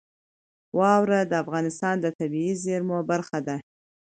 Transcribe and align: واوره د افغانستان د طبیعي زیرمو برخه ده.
واوره 0.77 1.19
د 1.25 1.33
افغانستان 1.43 1.95
د 2.01 2.05
طبیعي 2.19 2.53
زیرمو 2.63 2.99
برخه 3.11 3.39
ده. 3.47 3.55